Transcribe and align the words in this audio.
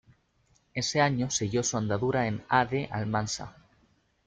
Ese 0.73 0.99
año 0.99 1.29
siguió 1.29 1.61
su 1.61 1.77
andadura 1.77 2.25
en 2.25 2.43
A. 2.49 2.65
D. 2.65 2.89
Almansa. 2.91 3.55